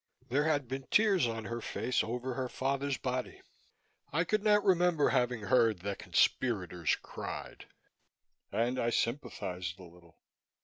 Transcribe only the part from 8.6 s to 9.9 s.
I sympathized a